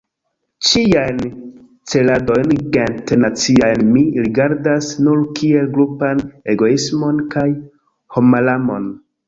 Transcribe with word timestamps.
Ĉiajn 0.67 1.19
celadojn 1.93 2.55
gente-naciajn 2.77 3.85
mi 3.91 4.03
rigardas 4.25 4.89
nur 5.09 5.23
kiel 5.39 5.71
grupan 5.79 6.27
egoismon 6.57 7.25
kaj 7.39 7.49
hommalamon. 8.19 8.93